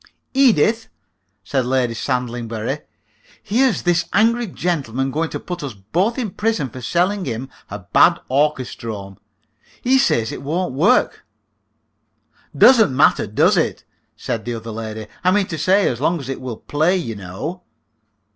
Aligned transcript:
"Edith," 0.33 0.87
said 1.43 1.63
Lady 1.63 1.93
Sandlingbury, 1.93 2.79
"here's 3.43 3.83
this 3.83 4.07
angry 4.13 4.47
gentleman 4.47 5.11
going 5.11 5.29
to 5.29 5.39
put 5.39 5.61
us 5.61 5.75
both 5.75 6.17
in 6.17 6.31
prison 6.31 6.71
for 6.71 6.81
selling 6.81 7.25
him 7.25 7.49
a 7.69 7.77
bad 7.77 8.19
orchestrome. 8.27 9.19
He 9.83 9.99
says 9.99 10.31
it 10.31 10.41
won't 10.41 10.73
work." 10.73 11.23
"Doesn't 12.57 12.97
matter, 12.97 13.27
does 13.27 13.57
it?" 13.57 13.83
said 14.17 14.43
the 14.43 14.55
other 14.55 14.71
lady. 14.71 15.05
"I 15.23 15.29
mean 15.29 15.45
to 15.49 15.57
say, 15.59 15.87
as 15.87 16.01
long 16.01 16.19
as 16.19 16.29
it 16.29 16.41
will 16.41 16.57
play, 16.57 16.97
you 16.97 17.15
know." 17.15 17.61